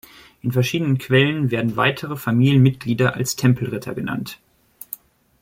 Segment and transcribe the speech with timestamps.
[0.41, 4.39] In verschiedenen Quellen werden weitere Familienmitglieder als Tempelritter genannt.